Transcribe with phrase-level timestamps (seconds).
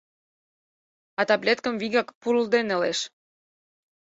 [1.19, 2.99] А таблеткым вигак, пурлде нелеш.